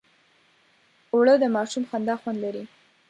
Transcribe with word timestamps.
اوړه 1.13 1.35
د 1.41 1.45
ماشوم 1.55 1.83
خندا 1.89 2.15
خوند 2.21 2.37
لري 2.45 2.63